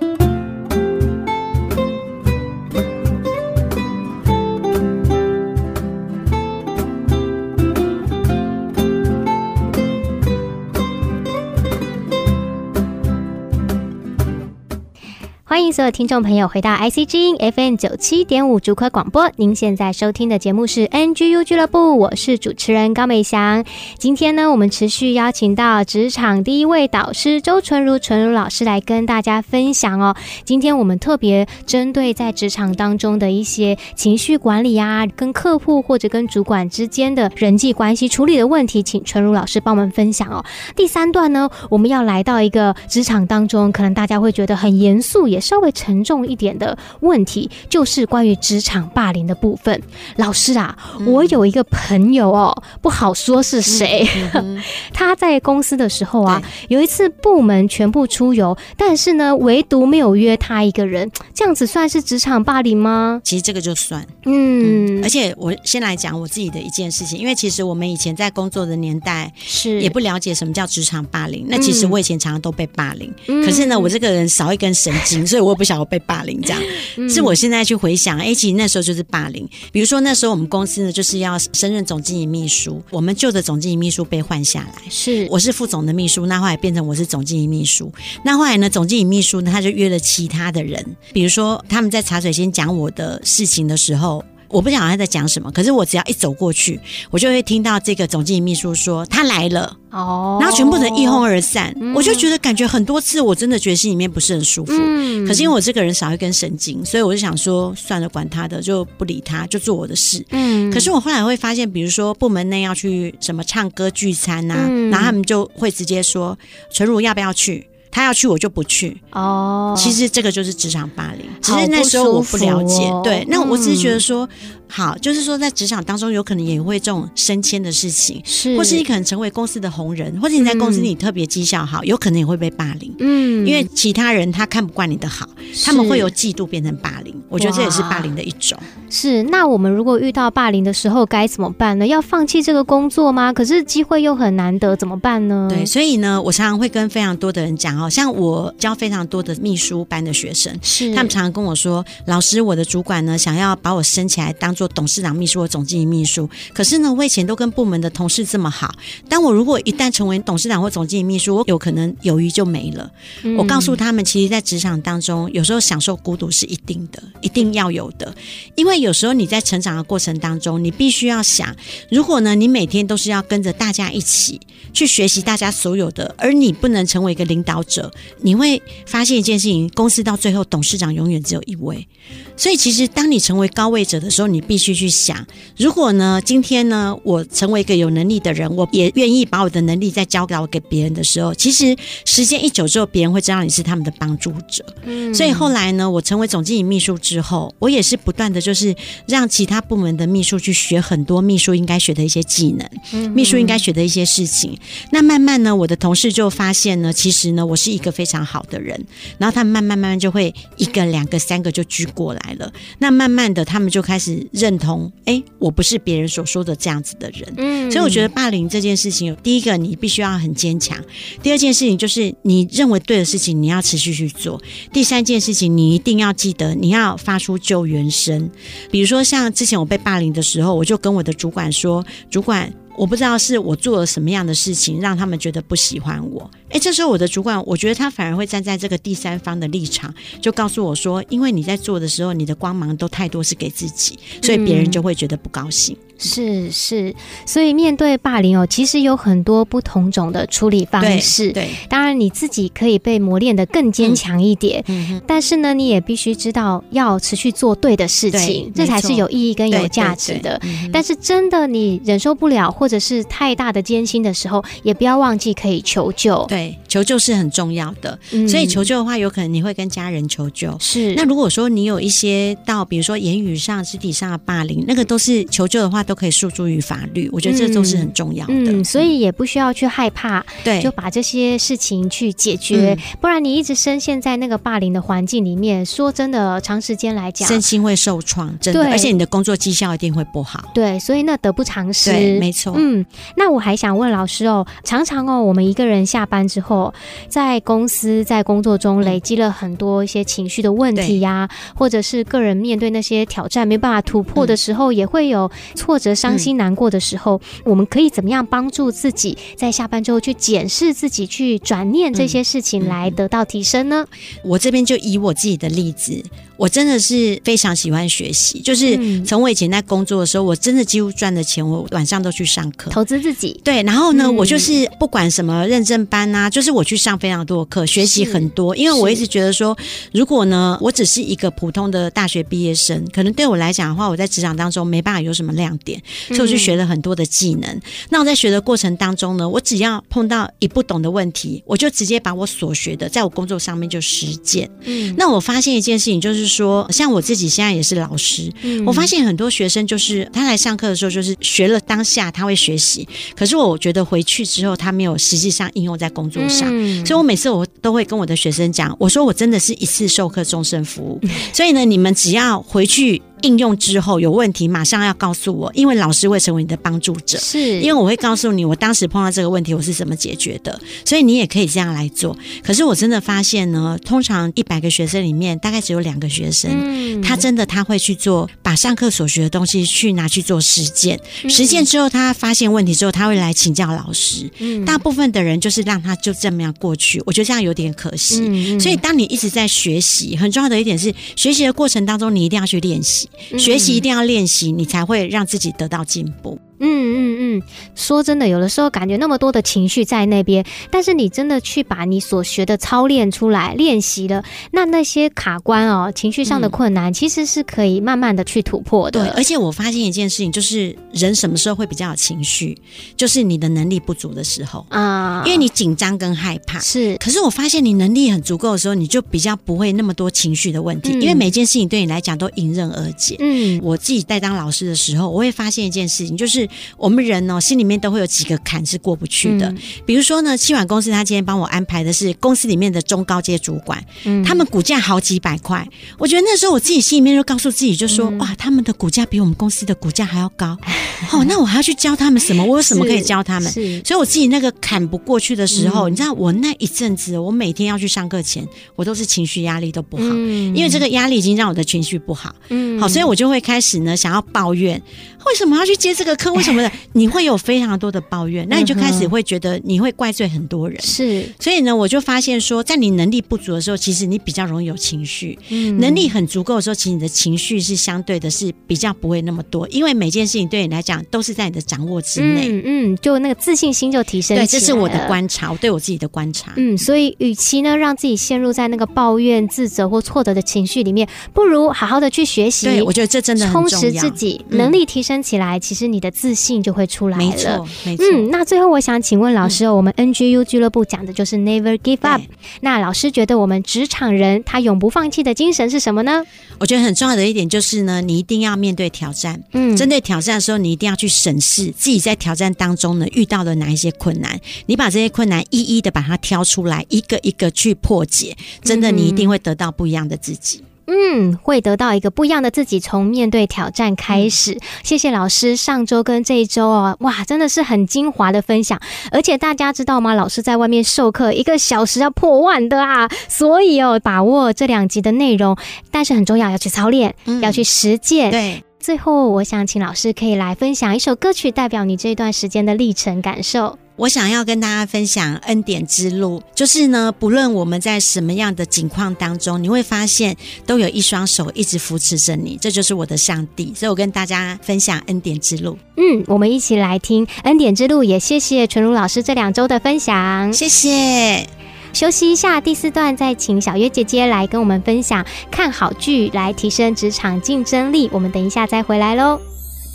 [15.72, 19.30] 所有听众朋友回到 IC 之音 FM 九七点五竹科广播。
[19.36, 23.64] 您现在收听的节目是 NGU 俱乐部，我是主持人高美祥。
[23.96, 30.16] 今天呢，我们持续邀请到职场第一位导师周纯如纯如老师来跟大家分享哦。
[30.44, 40.44] 今天我们特别针对在职场当中的一些情绪管理啊，跟客户或者跟主管之间的人际关系处理的问题，请纯如老师帮我们分享哦。
[40.74, 45.59] 第三段呢，我们要来到一个职场当中，可能大家会觉得很严肃，也是。
[45.60, 49.80] 微沉重一点的问题，就是关于职场霸凌的部分。
[50.16, 54.08] 老师啊，嗯、我有一个朋友哦，不好说是谁。
[54.92, 63.20] 他在公司的时候啊，有一次部门全部出游，但是呢，唯独没有约他一个人，这样子算是职场霸凌吗？
[63.24, 65.04] 其实这个就算，嗯，嗯。
[65.04, 71.46] 而且我先来讲我自己的一件事情，因为其实我们以前在工作的年代是也不了解什么叫职场霸凌。
[71.48, 75.40] 那其实我以前常常都被霸凌，嗯、可是呢，我这个人少一根神经， 所以。
[75.40, 76.62] 我不想要被霸凌这样，
[77.08, 79.48] 是我现在去回想，哎，其实那时候就是霸凌。
[79.72, 87.92] 比如说那时候我们公司呢，就是要升任总经理秘书，我们旧的总经理秘书被换下来，是我是副总的秘书，那后来变成我是总经理秘书。
[88.24, 94.24] 那后来呢，总经理秘书呢，他就约了其他的人，比如说他们在茶水间讲我的事情的时候。
[94.50, 96.78] 我不晓得他在讲什么，可是我只要一走过去，
[97.10, 104.72] 我就会听到这个总经理秘书说他来了哦，然后全部人一哄而散，嗯、我就觉得感觉很多次，我真的觉得心里面不是很舒服。
[104.76, 110.24] 嗯，可是因为我这个人少一根神经，所以我就想说算了，管他的，就不理他，就做我的事。
[110.30, 116.36] 嗯，可是我后来会发现，比如说部门内要去什么唱歌聚餐呐、啊，嗯、然后他们就会直接说
[116.70, 117.66] 纯如要不要去？
[117.90, 119.00] 他要去，我就不去。
[119.12, 121.26] 哦，其实这个就是职场霸凌。
[121.42, 132.94] 只是那时候我不了解，哦、对，那我只是觉得说，嗯、好，就是说在职场当中，有可能也会这种升迁的事情，是，或是你可能成为公司的红人，或者你在公司里特别绩效好，嗯、有可能也会被霸凌。
[133.00, 135.28] 嗯，因为其他人他看不惯你的好，
[135.64, 137.14] 他们会由嫉妒变成霸凌。
[137.28, 138.58] 我觉得这也是霸凌的一种。
[138.88, 141.86] 是，那我们如果遇到霸凌的时候该怎么办呢？
[141.86, 143.32] 要放弃这个工作吗？
[143.32, 145.46] 可是机会又很难得，怎么办呢？
[145.48, 147.80] 对，所以呢，我常常会跟非常多的人讲。
[147.80, 158.74] 哦，像我教非常多的秘书班的学生，是他们常常跟我说，老师，我的主管呢想要把我升起来当做董事长秘书或总经理秘书，可是呢，我以前都跟部门的同事这么好，
[159.08, 162.92] 但我如果一旦成为董事长或总经理秘书，我有可能友谊就没了。
[163.22, 168.14] 嗯、我告诉他们，其实，在职场当中，有时候享受孤独是一定的，一定要有的，
[168.54, 171.56] 因为有时候你在成长的过程当中，你必须要想，
[171.90, 174.38] 如果呢，你每天都是要跟着大家一起
[174.74, 181.88] 去学习大家所有的，而你不能成为一个领导者，你会发现一件事情：公司到最后董事长永远只有一位。
[182.36, 185.24] 所以，其实当你成为高位者的时候，你必须去想，
[185.56, 194.64] 如果呢，今天呢，我成为一个有能力的人，我也愿意把我的能力再交给给别人的时候，其实时间一久之后，别人会知道你是他们的帮助者。
[194.82, 198.74] 嗯，所以后来呢，我成为总经理秘书之后，我也是不断的就是
[199.06, 204.58] 让其他部门的秘书去学很多秘书应该学的一些技能，嗯，秘书应该学的一些事情。
[204.90, 208.84] 那慢慢呢，我的同事就发现呢，其实呢，我是一个非常好的人，
[209.16, 212.52] 然后他们慢慢慢慢就会一个、两个、三个就聚过来了。
[212.80, 217.32] 那慢慢的，他们就开始认同，哎，我不是别人所说的这样子的人。
[217.36, 220.78] 嗯，所以我觉得霸凌这件事情，第一个你必须要很坚强；
[221.22, 224.40] 第二件事情就是你认为对的事情，你要持续去做；
[224.72, 228.30] 第三件事情，你一定要记得，你要发出救援声。
[228.70, 236.30] 比如说，像之前我被霸凌的时候，我就跟我的主管说：“主管。”我不知道是我做了什么样的事情，让他们觉得不喜欢我。
[236.48, 246.94] 诶，这时候我的主管，我觉得他反而会站在这个第三方的立场，就告诉我说：“因为你在做的时候，你的光芒都太多是给自己，所以别人就会觉得不高兴。”嗯是是，
[247.26, 251.30] 所以面对霸凌哦，其实有很多不同种的处理方式。
[251.32, 254.64] 对，对当然你自己可以被磨练的更坚强一点。
[254.68, 260.40] 嗯，但是呢，你也必须知道要持续做对的事情，这才是有意义跟有价值的。
[260.72, 266.24] 但是真的你忍受不了，或者是太大的艰辛的时候，也不要忘记可以求救。
[266.28, 267.98] 对，求救是很重要的。
[268.12, 270.56] 嗯，所以求救的话，有可能你会跟家人求救。
[270.58, 270.94] 是。
[270.94, 275.84] 那如果说你有一些到，比如说言语上、肢体上的霸凌，那个都是求救的话。
[275.90, 278.32] 都可以诉诸于法律，我觉得这都是很重要的。
[278.32, 282.76] 嗯，嗯，所以也不需要去害怕，对，就把这些事情去解决。
[282.78, 290.44] 嗯，不然你一直深陷在那个霸凌的环境里面，说真的，长时间来讲，身心会受创，真的，而且你的工作绩效一定会不好。
[290.54, 291.90] 对，所以那得不偿失。
[291.90, 292.54] 对，没错。
[292.56, 296.72] 嗯，那我还想问老师哦，常常哦，我们一个人下班之后，
[297.08, 305.79] 在公司在工作中累积了很多一些情绪的问题呀，啊，或者是个人面对那些挑战没办法突破的时候，嗯，也会有挫。
[305.80, 313.86] 或者伤心难过的时候，嗯，我们可以怎么样帮助自己在下班之后去检视自己，去转念这些事情来得到提升呢？
[314.22, 316.04] 我这边就以我自己的例子。
[316.40, 323.38] 我真的是非常喜欢学习，就是从我以前在工作的时候，我真的几乎赚的钱，我晚上都去上课，投资自己。
[323.44, 328.56] 对，然后呢，嗯、我就是不管什么认证班啊，就是我去上非常多的课，学习很多。
[328.56, 329.54] 因为我一直觉得说，
[329.92, 337.50] 如果呢，我只是一个普通的大学毕业生，可能对我来讲的话，我在职场当中没办法有什么亮点，所以我就学了很多的技能。
[337.50, 344.50] 嗯、那我在学的过程当中呢，我只要碰到一不懂的问题，我就直接把我所学的，在我工作上面就实践。
[344.64, 346.29] 嗯，那我发现一件事情，就是。
[346.30, 361.00] 说像我自己现在也是老师，嗯，我发现很多学生就是他来上课的时候，就是学了当下他会学习，可是我觉得回去之后他没有实际上应用在工作上，嗯，所以我每次我都会跟我的学生讲，我说我真的是一次授课终身服务，
[361.34, 363.02] 所以呢，你们只要回去。
[363.22, 367.18] 应用之后有问题，马上要告诉我，因为老师会成为你的帮助者。
[367.18, 370.58] 是，因为我会告诉你，我当时碰到这个问题，我是怎么解决的。
[370.84, 372.16] 所以你也可以这样来做。
[372.42, 381.00] 可是我真的发现呢，通常一百个学生里面，大概只有两个学生，嗯、他真的他会去做，把上课所学的东西去拿去做实践。
[381.22, 384.30] 嗯、实践之后，他发现问题之后，他会来请教老师。
[384.38, 388.20] 嗯、大部分的人就是让他就这么样过去，我觉得这样有点可惜。
[388.22, 393.08] 嗯、所以当你一直在学习，很重要的一点是，学习的过程当中，你一定要去练习。
[393.18, 396.38] 学习一定要练习，你才会让自己得到进步。
[396.60, 397.42] 嗯嗯嗯，
[397.74, 409.02] 说真的，有的时候感觉那么多的情绪在那边，但是你真的去把你所学的操练出来，练习了，那那些卡关哦，情绪上的困难，其实是可以慢慢的去突破的。
[409.02, 412.56] 对，而且我发现一件事情，就是人什么时候会比较有情绪，
[412.94, 416.96] 就是你的能力不足的时候啊，因为你紧张跟害怕是。
[416.98, 423.16] 可是我发现你能力很足够的时候，你就比较不会那么多情绪的问题，因为每件事情对你来讲都迎刃而解。
[423.18, 426.49] 嗯，我自己在当老师的时候，我会发现一件事情，就是。
[426.76, 429.48] 我们人哦，心里面都会有几个坎是过不去的。
[429.48, 435.66] 嗯、比如说呢，企管公司他今天帮我安排的是公司里面的中高阶主管，嗯、他们股价好几百块。
[435.98, 440.58] 我觉得那时候我自己心里面就告诉自己，就说、嗯、哇，他们的股价比我们公司的股价还要高。
[441.12, 442.44] 哦，那我还要去教他们什么？
[442.44, 443.52] 我有什么可以教他们？
[443.52, 452.34] 所以我自己那个坎不过去的时候，嗯、你知道，我那一阵子，我每天要去上课前，我都是情绪压力都不好，嗯、因为这个压力已经让我的情绪不好。
[452.48, 454.80] 嗯，好，所以我就会开始呢，想要抱怨，
[455.26, 456.30] 为什么要去接这个课？
[456.40, 456.70] 为什么呢？
[456.94, 460.80] 你会有非常多的抱怨，那你就开始会觉得你会怪罪很多人。
[460.80, 472.48] 是，所以呢，我就发现说，在你能力不足的时候，其实你比较容易有情绪；嗯、能力很足够的时候，其实你的情绪是相对的是比较不会那么多，因为每件事情对你来讲都是在你的掌握之内。
[472.48, 474.34] 嗯嗯，就那个自信心就提升。
[474.36, 476.54] 对，这是我的观察，我对我自己的观察。
[476.56, 482.66] 嗯，所以与其呢让自己陷入在那个抱怨、自责或挫折的情绪里面，不如好好的去学习。
[482.66, 487.24] 对，我觉得这真的很充实自己，嗯、能力提升起来，其实你的自信就会出来了。
[487.24, 488.04] 没错，没错。
[488.12, 492.20] 嗯，那最后我想请问老师哦，嗯、我们 NGU 俱乐部讲的就是 Never Give Up。
[492.60, 496.22] 那老师觉得我们职场人他永不放弃的精神是什么呢？
[496.58, 499.42] 我觉得很重要的一点就是呢，你一定要面对挑战。
[499.52, 508.36] 嗯，针对挑战的时候，你一定要去审视自己在挑战当中呢遇到了哪一些困难，你把这些困难一一的把它挑出来，一个一个去破解。
[508.62, 510.62] 真的，你一定会得到不一样的自己。
[510.92, 512.80] 嗯，会得到一个不一样的自己。
[512.80, 518.80] 从面对挑战开始，嗯、谢谢老师上周跟这一周哦，哇，真的是很精华的分享。
[519.12, 520.14] 而且大家知道吗？
[520.14, 525.56] 老师在外面授课一个小时要破万的啊，所以哦，把握这两集的内容，
[525.92, 528.32] 但是很重要，要去操练，嗯、要去实践。
[528.32, 533.78] 对，最后我想请老师可以来分享一首歌曲，代表你这段时间的历程感受。
[534.00, 540.34] 我想要跟大家分享恩典之路，就是呢，不论我们在什么样的境况当中，你会发现
[540.64, 543.74] 都有一双手一直扶持着你，这就是我的上帝。
[543.76, 545.76] 所以我跟大家分享恩典之路。
[545.98, 551.46] 嗯，我们一起来听恩典之路，也谢谢纯如老师这两周的分享，谢谢。
[551.92, 558.08] 休息一下，第四段再请小月姐姐来跟我们分享看好剧来提升职场竞争力。
[558.10, 559.38] 我们等一下再回来喽。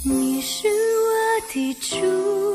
[0.04, 2.55] 你是我的主。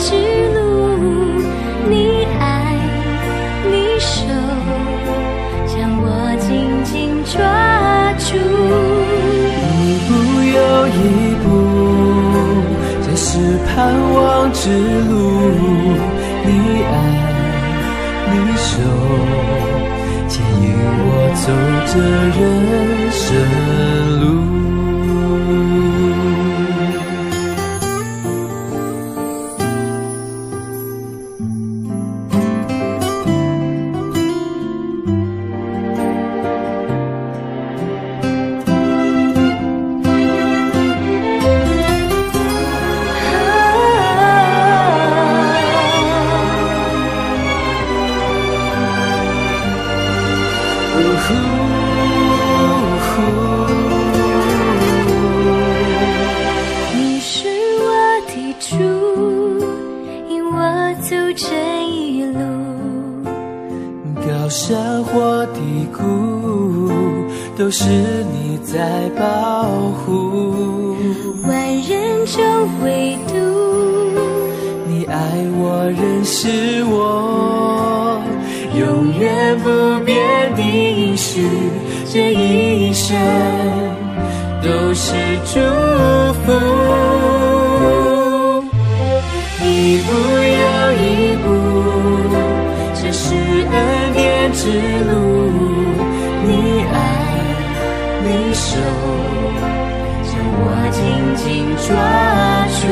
[0.00, 0.16] 之
[0.54, 0.58] 路。
[1.88, 2.74] 你爱，
[3.70, 4.24] 你手，
[5.66, 6.04] 将我
[6.40, 6.48] 紧
[6.84, 6.90] 紧
[7.24, 7.36] 抓
[8.18, 8.28] 住。
[9.84, 10.10] 一步
[10.56, 10.58] 又
[10.88, 10.98] 一
[11.42, 11.44] 步，
[13.02, 13.28] 这是
[13.66, 13.70] 盼
[14.14, 14.16] 望
[14.52, 14.62] 之
[15.08, 15.12] 路。
[16.44, 16.48] 你
[16.82, 16.92] 爱，
[18.30, 18.68] 你手，
[20.28, 20.32] 牵
[20.62, 20.64] 引
[21.02, 21.44] 我走
[21.86, 21.92] 这
[22.38, 22.40] 人
[23.12, 23.20] 生
[24.20, 24.49] 路。
[101.42, 101.88] 紧抓
[102.76, 102.82] 住，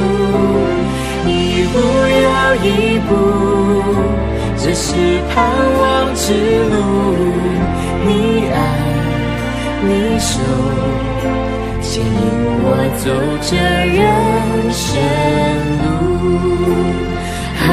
[1.29, 1.31] 一
[1.73, 1.75] 步
[2.25, 2.29] 又
[2.65, 2.67] 一
[3.07, 3.11] 步，
[4.57, 4.87] 这是
[5.29, 5.37] 盼
[5.81, 5.83] 望
[6.15, 6.25] 之
[6.71, 6.75] 路。
[8.07, 8.09] 你
[8.49, 8.57] 爱，
[9.83, 10.31] 你手
[11.83, 12.09] 牵引
[12.65, 13.05] 我走
[13.43, 13.51] 这
[13.99, 13.99] 人
[14.73, 14.83] 生
[15.85, 15.87] 路。
[17.69, 17.71] 啊，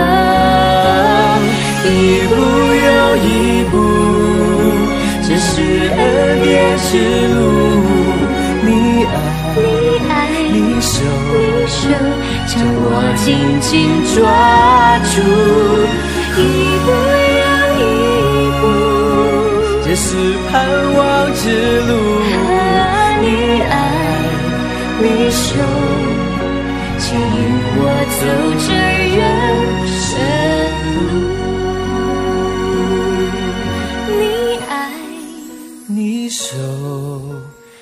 [1.85, 1.87] 一
[2.27, 2.31] 步
[2.85, 3.27] 又一
[3.71, 3.73] 步，
[5.23, 5.53] 这是
[5.97, 5.99] 恩
[6.43, 6.45] 典
[6.79, 6.89] 之
[7.33, 7.35] 路。
[10.85, 11.89] 手，你手
[12.45, 13.25] 将我紧
[13.59, 13.73] 紧
[14.13, 14.21] 抓
[15.11, 15.17] 住，
[16.37, 16.39] 一
[16.85, 16.87] 步
[17.41, 17.43] 又
[17.81, 17.83] 一
[18.61, 18.63] 步，
[19.83, 20.07] 这是
[20.47, 20.53] 盼
[20.95, 20.99] 望
[21.33, 21.43] 之
[21.81, 21.89] 路。
[23.19, 23.25] 你
[23.61, 23.73] 爱，
[25.01, 25.43] 你手
[26.99, 27.35] 牵引
[27.77, 27.81] 我
[28.15, 28.21] 走
[28.61, 28.67] 这
[29.17, 29.19] 人
[29.89, 30.05] 生
[30.93, 30.97] 路。
[34.19, 34.21] 你
[34.69, 34.71] 爱，
[35.87, 36.43] 你手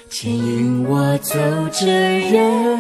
[0.09, 1.33] 牵引我走
[1.71, 1.85] 这
[2.31, 2.72] 人。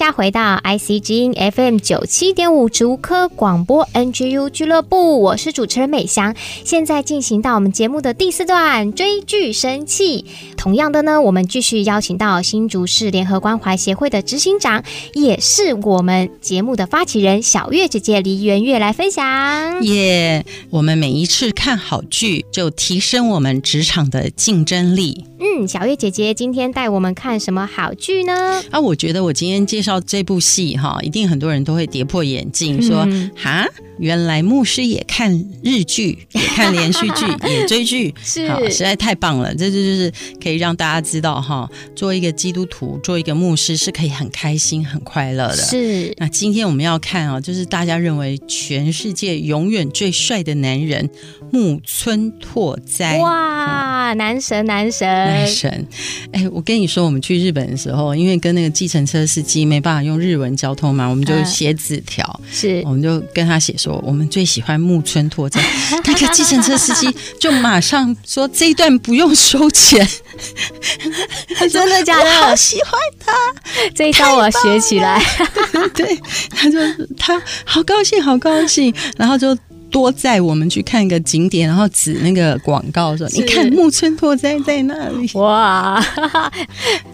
[0.00, 6.34] 家回到 IC 之音 FM 九七点五竹科广播 NGU 俱乐部，我是主持人美香。
[6.64, 10.24] 现在进行到我们节目的第四段追剧神器。
[10.60, 14.84] 同样的呢，我们继续邀请到新竹市联合关怀协会的执行长，
[15.14, 19.82] 也是我们节目的发起人小月姐姐黎媛月来分享。
[19.82, 25.24] 耶！Yeah, 我们每一次看好剧，就提升我们职场的竞争力。
[25.40, 28.62] 嗯，小月姐姐今天带我们看什么好剧呢？
[28.70, 32.98] 啊，我觉得我今天介绍这部戏哈，一定很多人都会跌破眼镜，说
[33.34, 35.32] 哈、嗯，原来牧师也看
[35.64, 39.54] 日剧，也看连续剧， 也追剧，是，好，实在太棒了。
[39.54, 45.56] 这就就是可以让大家知道哈，做一个基督徒，做一个牧师是可以很开心、很快乐的。
[45.56, 46.14] 是。
[46.18, 51.08] 那今天我们要看啊，就是大家认为全世界永远最帅的男人
[51.50, 53.18] 木村拓哉。
[53.18, 55.08] 哇，男神，男神。
[55.08, 55.86] 男神，
[56.32, 65.60] 哎，我跟你说，我们去日本的时候，因为跟那个计程车司机没办法用日文交通嘛，我们就写纸条，呃、是，我们就跟他写说，我们最喜欢木村拓哉。
[66.04, 70.06] 那个计程车司机就马上说这一段不用收钱，
[71.70, 72.24] 真的假的？
[72.24, 73.32] 我好喜欢他，
[73.94, 75.22] 这一招我要学起来。
[75.94, 76.18] 对，
[76.50, 76.78] 他就
[77.16, 79.56] 他好高兴，好高兴，然后就。
[79.92, 86.00] 多载我们去看一个景点，然后指那个广告说：“你看木村拓哉在那里。”哇，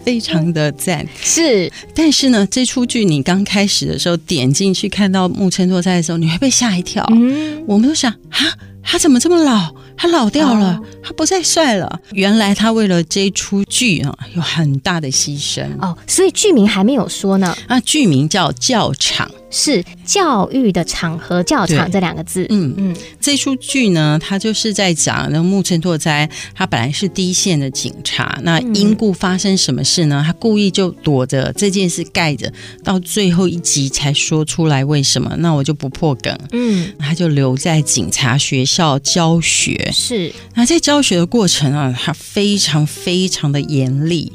[0.05, 1.03] 非常的赞。
[1.19, 7.03] 是，但是呢，这出剧你刚开始的时候点进去看到木村拓哉的时候，你会被吓一跳。
[7.09, 8.53] 嗯，我们都想啊。
[8.89, 9.75] 他怎么这么老？
[9.97, 11.99] 他老掉了，哦、他不再帅了。
[12.11, 15.97] 原来他为了这出剧啊，有很大的牺牲哦。
[16.07, 17.53] 所以剧名还没有说呢。
[17.67, 22.45] 啊，剧名叫《教场》，是教育的场合，教场这两个字。
[22.49, 30.23] 嗯嗯，嗯这出剧呢，他就是在讲那木村拓哉，他本来是第一线的警察，那因故发生什么事呢？
[30.25, 32.51] 他故意就躲着这件事盖着，
[32.83, 35.35] 到最后一集才说出来为什么。
[35.39, 36.37] 那我就不破梗。
[36.51, 38.77] 嗯，他就留在警察学校。
[38.77, 39.41] 教教
[39.91, 44.31] 学是，那在教学的过程啊，他非常非常的严厉，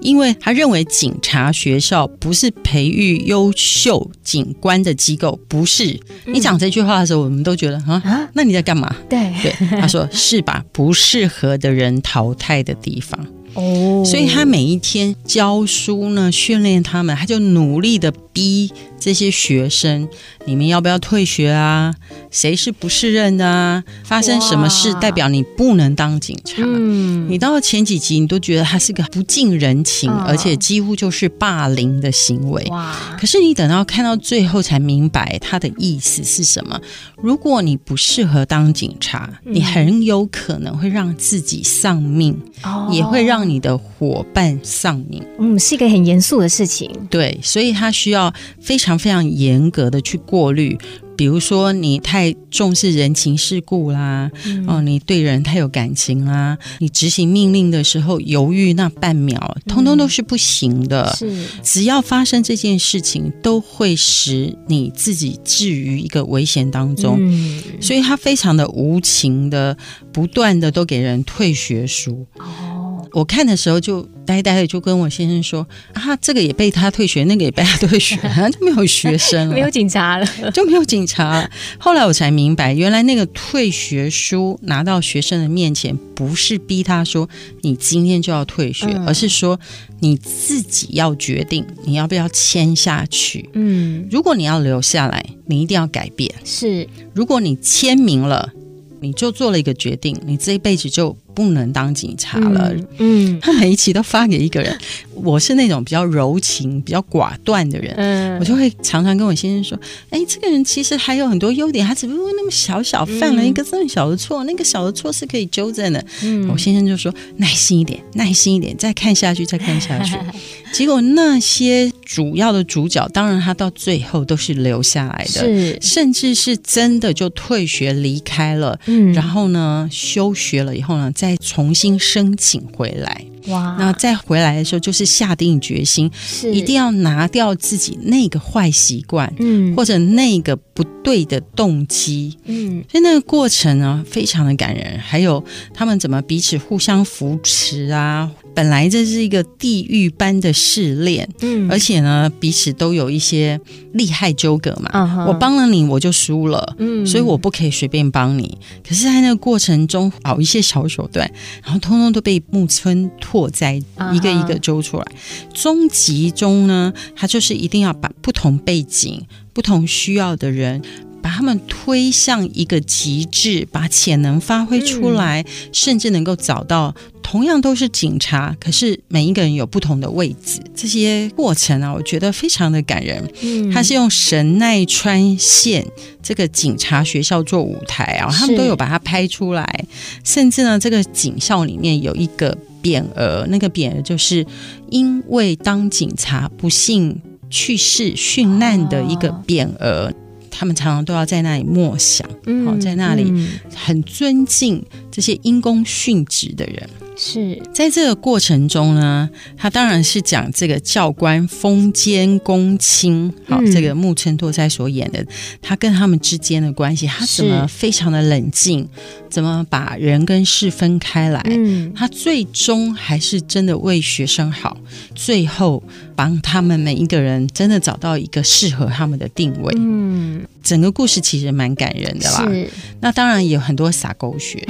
[0.00, 5.98] 因为他认为警察学校不是培育优秀警官的机构，不是。
[6.26, 8.94] 嗯、你讲这句话的时候，我们都觉得啊，啊那你在干嘛？
[9.08, 13.26] 对对，他说是把不适合的人淘汰的地方。
[13.54, 18.70] 哦，所以他每一天教书呢，训练他们，他就努力的逼
[19.00, 20.06] 这些学生，
[20.44, 21.94] 你们要不要退学啊？
[22.36, 23.82] 谁是不适任的啊？
[24.04, 26.56] 发生什么事代表你不能当警察？
[26.58, 32.62] 嗯，你到了前几集，你都觉得他是个不近人情，哦、而且几乎就是霸凌的行为。
[32.64, 32.94] 哇！
[33.18, 36.78] 可是你等到看到最后才明白他的意思是什么。
[37.16, 45.24] 如果你不适合当警察，嗯、你很有可能会让自己丧命，哦、也会让你的伙伴丧命。
[45.38, 46.90] 嗯，是一个很严肃的事情。
[47.08, 48.30] 对，所以他需要
[48.60, 50.78] 非常非常严格的去过滤。
[51.16, 61.16] 比如说，你太重视人情世故啦，嗯、哦，你对人太有感情啦，你执行命令的时候犹豫那半秒，通通都是不行的。
[61.22, 67.16] 嗯、是，只要发生这件事情，都会使你自己置于一个危险当中。
[67.18, 69.76] 嗯、所以他非常的无情的，
[70.12, 72.26] 不断的都给人退学书。
[72.38, 74.06] 哦，我看的时候就。
[74.26, 78.16] 呆呆的就跟我先生说啊，这个也被他退学，那个也被他退学，
[78.50, 81.50] 就没有学生了，没有警察了，就没有警察了。
[81.78, 87.28] 后来我才明白，原来那个退学书拿到学生的面前，不是逼他说
[87.60, 89.60] 你今天就要退学，嗯、而是说
[90.00, 93.48] 你自己要决定你要不要签下去。
[93.52, 96.28] 嗯，如果你要留下来，你一定要改变。
[96.44, 98.52] 是，如果你签名了，
[98.98, 101.16] 你就做了一个决定，你这一辈子就。
[101.36, 102.72] 不能当警察了。
[102.72, 103.40] 嗯，嗯。
[103.40, 104.76] 他每一期都发给一个人。
[105.12, 109.78] 我是那种比较柔情、比较寡断的人，嗯，我就会常常跟我先生说
[110.10, 120.16] ：“哎，这个人其实还有很多优点，他只不过那么小小犯了一个这么小的错，嗯、那个小的错是可以纠正的。”嗯，我先生就说：“耐心一点，耐心一点，再看下去，再看下去。
[120.72, 125.78] ”结果那些主要的主角，当然他到最后都是留下来的，是。
[125.80, 133.35] 甚至是真的就退学离开了，嗯，然后呢休学了以后呢，再重新申请回来。
[133.48, 133.76] 哇！
[133.78, 144.98] 那再回来的时候，就是下定决心，是一定要拿掉自己那个坏习惯，嗯，或者那个不对的动机，嗯，所以那个过程呢，非常的感人。
[144.98, 145.42] 还有
[145.74, 148.30] 他们怎么彼此互相扶持啊。
[148.54, 153.60] 本来这是一个地狱般的试炼，嗯，而且呢，彼此都有一些
[153.92, 154.90] 利害纠葛嘛。
[154.94, 155.26] Uh huh.
[155.28, 158.56] 我帮了你，我就输了，嗯，所以我不可以随便帮你。
[158.82, 161.30] 可是，在那个过程中，搞一些小手段，
[161.62, 163.74] 然后通通都被木村拓哉
[164.14, 165.04] 一个一个揪出来。
[165.52, 166.34] 终极、uh.
[166.34, 170.82] 中呢，他就是一定要把不同背景、不同需要的人。
[171.26, 180.60] 把他们推向一个极致，把潜能发挥出来，嗯、甚至能够找到同样都是警察，可是每一个人有不同的位置。
[180.72, 183.28] 这些过程啊，我觉得非常的感人。
[183.42, 185.84] 嗯，他是用神奈川县
[186.22, 189.84] 这个警察学校做舞台啊，他们都有把它拍出来。
[190.22, 194.46] 甚至呢，这个警校里面有一个匾额，那个匾额就是
[194.90, 197.20] 因为当警察不幸
[197.50, 200.14] 去世殉难的一个匾额。
[200.58, 203.30] 他们常常都要在那里默想，嗯，哦，在那里
[203.74, 206.88] 很尊敬这些因公殉职的人。
[207.16, 215.24] 是在这个过程中呢，他当然是讲这个教官风间公亲，好、这个木村拓哉所演的，
[215.62, 218.86] 他跟他们之间的关系，他怎么非常的冷静，
[219.30, 224.76] 怎么把人跟事分开来，嗯，他最终还是真的为学生好，
[225.14, 225.82] 最后
[226.14, 232.68] 帮他们每一个人真的找到一个适合他们的定位，嗯，整个故事其实蛮感人的啦，是。
[233.00, 234.66] 那当然也有很多洒狗血。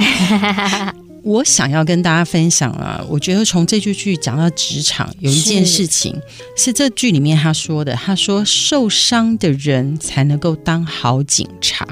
[1.27, 6.15] 我想要跟大家分享啊，我觉得从这句剧讲到职场，有一件事情
[6.55, 11.85] 是，是这剧里面他说的，他说受伤的人才能够当好警察。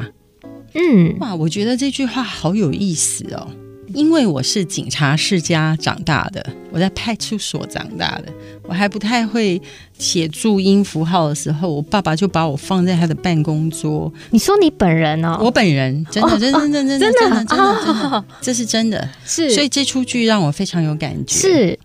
[0.74, 3.50] 嗯，哇，我觉得这句话好有意思哦。
[3.94, 8.34] 因为我是警察世家长大的，我在派出所长大的，
[8.64, 9.62] 我还不太会
[9.98, 14.12] 写注音符号的时候，我爸爸就把我放在他的办公桌。
[14.32, 15.40] 你说你本人哦？
[15.42, 19.10] 我本人真的，真的，真的，真的，真的，真的，真的，这是真的。
[19.26, 21.36] 是，所以这出剧让我非常有感觉。
[21.36, 21.80] 是，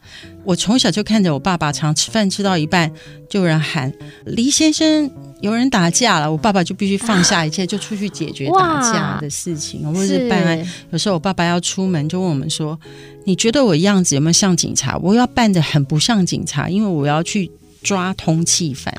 [0.44, 2.90] 我从小就看着我爸爸常吃饭吃到一半，
[3.28, 3.92] 就有人喊
[4.24, 5.10] 黎先生。
[5.40, 10.62] 有人打架了，我爸爸就必须放下一切，就出去解决打架的事情，哇或者是办案。
[10.90, 12.78] 有时候我爸爸要出门，就问我们说
[13.24, 17.50] ：“你觉得我样子有没有像警察？”我要扮的很不像警察，因为我要去
[17.82, 18.92] 抓通缉犯。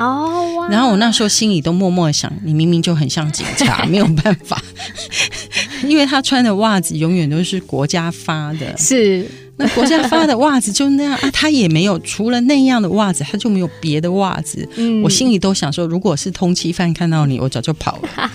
[0.72, 4.60] 然后我那时候心里都默默想：你明明就很像警察，没有办法，
[5.86, 8.76] 因为他穿的袜子永远都是国家发的。
[8.76, 9.28] 是。
[9.58, 14.68] 那国家发的袜子就那样啊，他也没有除了那样的袜子，他就没有别的袜子。
[14.76, 18.32] 嗯，我心里都想说，如果是通缉犯看到你，我早就跑了。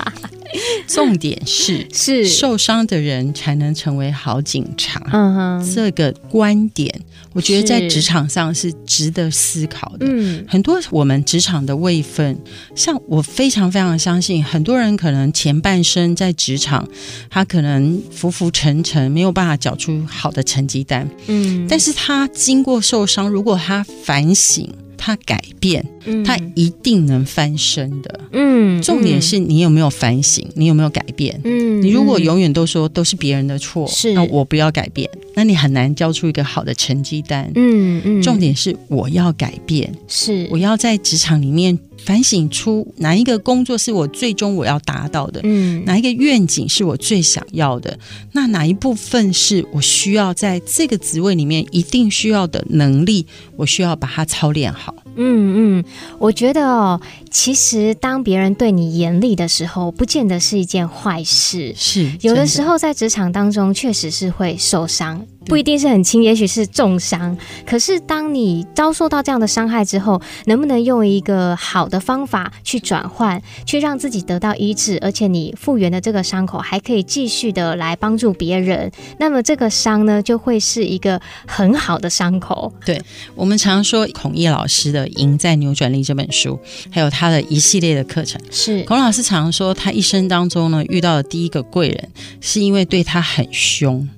[0.87, 5.03] 重点是，是受伤的人才能成为好警察。
[5.13, 6.93] 嗯哼，这个观点，
[7.33, 10.07] 我觉得在职场上是值得思考的。
[10.09, 12.39] 嗯，很多我们职场的位分，
[12.75, 16.89] 像我非常非常相信，很多人可能前半生在职场，
[17.29, 21.09] 他可能浮浮沉沉，没有办法缴出好的成绩单。
[21.27, 24.69] 嗯，但是他经过受伤，如果他反省。
[24.97, 25.85] 他改变，
[26.25, 28.21] 他一定能翻身的。
[28.33, 31.41] 嗯，重点是你有没有反省，你有没有改变？
[31.45, 37.51] 嗯，你如果永远都说都是别人的错，是那我不要改变，那你很难交出一个好的成绩单。
[37.55, 47.99] 嗯嗯，重点是我要改变，是我要在职场里面反省出哪一个工作是我最终我要达到的，嗯，哪一个愿景是我最想要的，
[48.33, 53.27] 那哪一部分是我需要在这个职位里面一定需要的能力，
[53.57, 54.95] 我需要把它操练好。
[55.17, 55.85] 嗯嗯，
[56.19, 57.01] 我觉得哦，
[57.31, 61.75] 其实当别人对你严厉的时候，不见得是一件坏事。
[61.77, 65.27] 是，有的时候在职场当中，确实是会受伤。
[65.47, 67.37] 不一定是很轻，也许是重伤。
[67.65, 82.73] 可是，当你遭受到这样的伤害之后，能不能用一个好的方法去转换，去让自己得到医治，而且你复原的这个伤口还可以继续的来帮助别人，那么这个伤呢，就会是一个很好的伤口。
[82.85, 83.01] 对，
[83.35, 86.59] 我们常说孔毅老师的《赢在扭转力》这本书，
[86.91, 92.09] 还有他的一系列的课程，是孔老师常说，他一生当中呢遇到的第一个贵人，
[92.41, 94.09] 是因为对他很凶。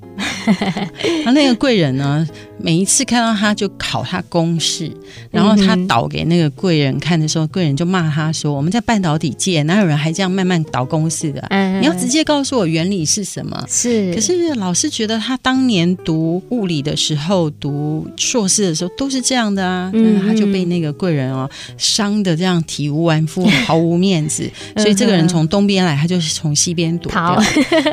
[1.25, 2.27] 那 那个贵人呢，
[2.61, 4.91] 每一次看到他就考他公式，
[5.31, 11.47] 然后他导给那个贵人看的时候，贵人就骂他说：“我们在半导体界哪有人还这样慢慢导公式的？
[11.81, 14.13] 你要直接告诉我原理是什么？”是。
[14.15, 24.51] 可是老师觉得他当年读物理的时候，读硕士的时候都是这样的啊，嗯，他就被那个贵人哦伤的这样体无完肤，毫无面子。
[24.77, 27.35] 所以这个人从东边来，他就是从西边躲掉。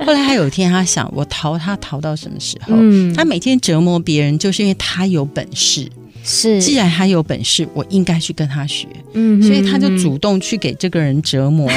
[0.05, 2.73] 后来他有一天他想，我逃他逃到什么时候？
[2.75, 5.89] 嗯，他每天折磨别人，就是因为他有本事。
[6.27, 8.87] 是，既然他有本事，我应该去跟他学。
[9.13, 11.69] 嗯，所以他就主动去给这个人折磨，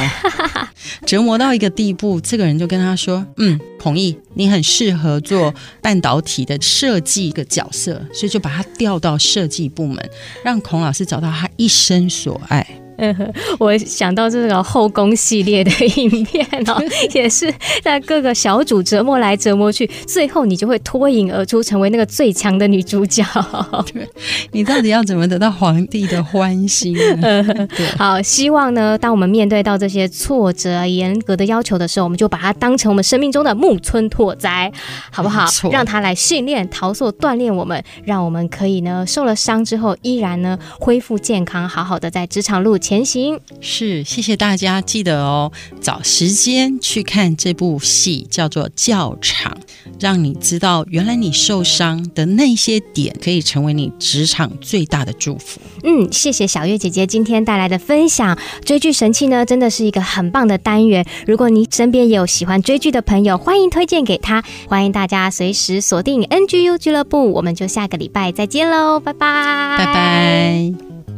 [1.05, 10.03] 折磨到一个地步，这个人就跟他说：“嗯，孔毅，你很适合做半导体的设计一个角色，所以就把他调到设计部门，
[10.43, 12.67] 让孔老师找到他一生所爱。”
[12.99, 16.83] 嗯， 我想到这个后宫系列的影片哦，
[17.15, 23.25] 也是在各个小组折磨来折磨去，最后你就会脱颖而出，成为那个最强的女主角。
[23.93, 24.07] 对，
[24.53, 27.67] 你到底要怎么得到皇帝的欢心呢？
[27.69, 34.71] 对，好，希望呢，当我们面对到这些挫折、严格的要求的时候，我们就把它当成我们生命中的木村拓哉，
[35.11, 35.47] 好不好？
[35.71, 43.39] 让他来训练、陶塑、锻炼我们，让我们可以呢，受了伤之后依然呢恢复健康，好好的在职场路前行。
[43.61, 49.53] 是，谢谢大家，记得哦，找时间去看这部戏，叫做《教场》，
[50.01, 55.61] 让你知道原来你受伤的那些点，可以成为你职场最大的祝福。
[55.85, 58.39] 嗯，谢谢小月姐姐今天带来的分享。
[58.65, 61.05] 追剧神器呢，真的是一个很棒的单元。
[61.27, 64.43] 如果你身边也有喜欢追剧的朋友，欢迎推荐给他。
[64.67, 71.18] 欢迎大家随时锁定 NGU 俱乐部，我们就下个礼拜再见喽，拜拜，拜拜。